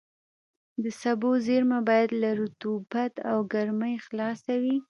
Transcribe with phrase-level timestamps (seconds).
[0.83, 4.77] د سبو زېرمه باید له رطوبت او ګرمۍ خلاصه وي.